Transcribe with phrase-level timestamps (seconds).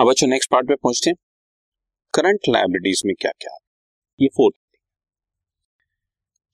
[0.00, 1.16] अब बच्चों next part पे पहुँचते हैं।
[2.14, 3.56] करंट लाइबिलिटीज में क्या क्या
[4.18, 4.54] ये फोर्थ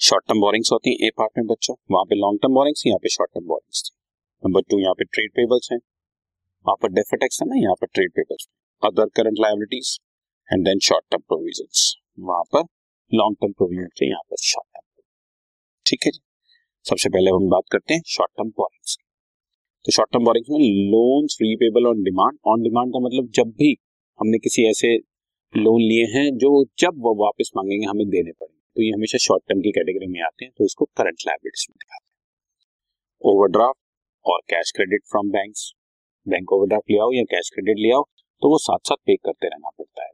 [0.00, 2.98] शॉर्ट टर्म बोरिंग्स होती हैं ए पार्ट में बच्चों। वहाँ पे लॉन्ग टर्म बोरिंग्स यहाँ
[2.98, 3.94] पे शॉर्ट टर्म बोरिंग्स थी।
[4.42, 8.12] नंबर टू यहाँ पे ट्रेड पेबल्स हैं। वहाँ पर डेफेटेक्स है ना, यहाँ पर trade
[8.12, 8.48] payables
[8.82, 9.98] other current liabilities
[10.48, 12.64] and then short term provision वहाँ पर
[13.12, 15.02] लॉन्ग टर्म प्रोविज़न थे यहाँ पर शॉर्ट टर्म
[15.86, 16.12] ठीक है
[16.84, 18.98] सबसे पहले हम बात करते हैं शॉर्ट टर्म बोरिंग्स
[19.86, 23.66] तो शॉर्ट टर्म बोरिंग्स में loans repayable on demand on demand का मतलब जब भी
[24.18, 24.92] हमने किसी ऐसे
[25.54, 29.42] लोन लिए हैं जो जब वो वापस मांगेंगे, हमें देने पड़ेंगे। तो ये हमेशा शॉर्ट
[29.48, 33.78] टर्म की कैटेगरी में आते हैं तो इसको करंट लाइबिलिटीज में दिखाते हैं। ओवरड्राफ्ट
[34.24, 35.70] और cash credit from banks
[36.26, 38.08] bank overdraft लिया हो या कैश क्रेडिट लिया हो
[38.42, 40.10] तो वो साथ साथ पे करते रहना पड़ता है।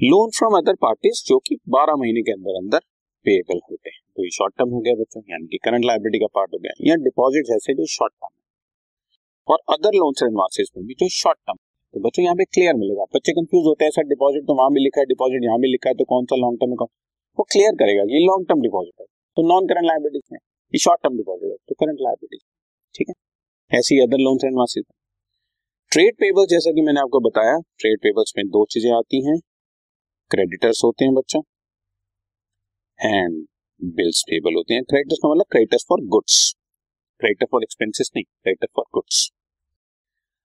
[0.00, 2.80] लोन फ्रॉम अदर पार्टीज़ जो कि 12 महीने के अंदर अंदर
[3.26, 6.26] पेएबल होते हैं। तो ये शॉर्ट टर्म हो गया बच्चों, यानी कि करंट लाइबिलिटी का
[6.34, 8.34] पार्ट हो गया। या डिपॉजिट ऐसे जो शॉर्ट टर्म
[9.48, 11.58] और अदर लोन्स एंड एडवांसेस में भी जो शॉर्ट टर्म
[11.94, 14.80] तो बच्चों, यहाँ पे क्लियर मिलेगा। बच्चे कंफ्यूज होते हैं सर डिपॉजिट तो वहाँ भी
[14.80, 16.86] लिखा है डिपॉजिट यहाँ भी लिखा है तो कौन सा लॉन्ग टर्म है
[17.38, 20.38] वो क्लियर करेगा ये लॉन्ग टर्म डिपॉजिट है। तो नॉन करंट लाइबिलिटीज में
[20.74, 22.40] ये शॉर्ट टर्म डिपॉजिट है तो करंट लाइबिलिटीज
[22.94, 23.14] ठीक है?
[23.70, 24.84] ऐसी अदर लोन्स एंड मासिस
[25.92, 29.38] ट्रेड पेबल जैसा कि मैंने आपको बताया ट्रेड पेबल्स में दो चीज़ें आती हैं।
[30.30, 31.40] क्रेडिटर्स होते हैं बच्चों।
[33.00, 33.44] एंड
[33.80, 36.36] बिल्स पेबल होते हैं। क्रेडिटर्स का मतलब creditors for goods
[37.20, 39.28] creditor for expenses नहीं creditor for goods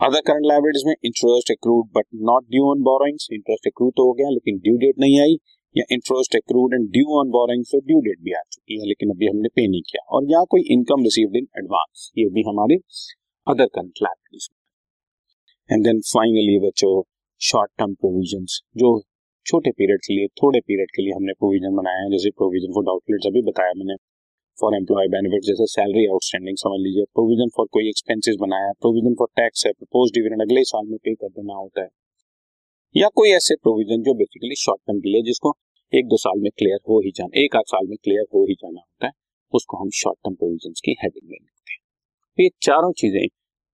[0.00, 4.12] other current liabilities में interest accrued but not due on borrowings interest accrued तो हो
[4.12, 5.36] गया, लेकिन ड्यू डेट नहीं आई।
[5.76, 9.10] या interest accrued and due on borrowing तो ड्यू डेट भी आ चुकी है, लेकिन
[9.10, 12.76] अभी हमने पे नहीं किया। और या कोई इनकम रिसीव्ड इन एडवांस ये भी हमारे
[13.46, 14.48] other current liabilities
[15.70, 16.92] and then finally बच्चों
[17.40, 18.44] शॉर्ट टर्म प्रोविज़न
[18.76, 18.90] जो
[19.46, 22.88] छोटे पीरियड के लिए, थोड़े पीरियड के लिए हमने प्रोविज़न बनाया है। जैसे प्रोविज़न फॉर
[22.90, 23.96] आउटलेट्स अभी बताया मैंने।
[24.58, 29.28] फॉर एम्प्लॉय बेनिफिट जैसे सैलरी आउटस्टैंडिंग समझ लीजिए। प्रोविज़न फॉर कोई एक्सपेंसेस बनाया प्रोविज़न फॉर
[29.36, 31.88] टैक्स है प्रपोज डिविडेंड अगले साल में पे कर देना होता है।
[32.94, 35.54] या कोई ऐसे प्रोविज़न जो बेसिकली शॉर्ट टर्म के लिए, जिसको
[35.92, 38.54] एक दो साल में क्लियर हो ही जाना, एक आध साल में क्लियर हो ही
[38.54, 39.12] जाना होता है,
[39.52, 41.80] उसको हम शॉर्ट टर्म प्रोविज़न की हेडिंग में लिखते हैं।
[42.38, 43.26] तो ये चारों चीज़ें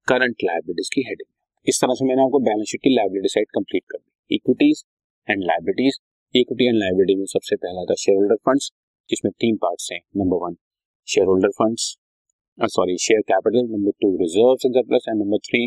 [0.08, 1.28] करंट लाइबिलिटीज की हेडिंग
[1.66, 4.84] इस तरह से मैंने आपको बैलेंस शीट की लाइबिलिटी साइड कंप्लीट कर दी। Equities
[5.28, 5.98] and liabilities
[6.34, 8.70] equity and liability में सबसे पहला था शेयर होल्डर फंड्स
[9.10, 10.00] जिसमें तीन पार्ट्स हैं.
[10.16, 10.56] Number one
[11.26, 11.82] shareholder funds
[12.58, 15.64] sorry share capital number two reserve and surplus and number three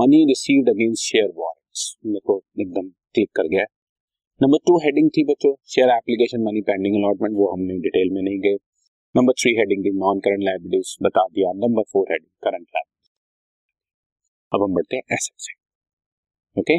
[0.00, 3.64] money received against share warrants मेरे को एकदम क्लिक कर गया.
[4.40, 8.38] नंबर टू हेडिंग थी बच्चों share application money pending allotment वो हमने डिटेल में नहीं
[8.40, 8.58] गए.
[9.14, 11.52] नंबर थ्री हेडिंग थी नॉन करंट लाइबिलिटीज बता दिया.
[11.64, 13.10] Number four heading current liabilities
[14.52, 15.52] अब हम बढ़ते हैं एसेट से.
[16.56, 16.78] Okay